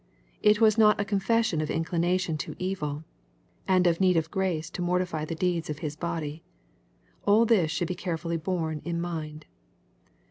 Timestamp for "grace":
4.31-4.71